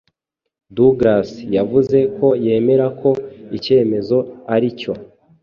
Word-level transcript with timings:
Douglas 0.75 1.29
yavuze 1.57 1.97
ko 2.17 2.27
yemera 2.45 2.85
ko 2.99 3.09
icyemezo 3.57 4.17
ari 4.55 4.67
cyo. 4.79 4.93